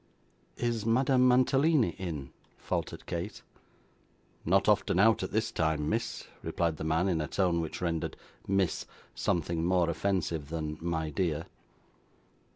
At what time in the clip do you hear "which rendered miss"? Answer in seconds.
7.61-8.87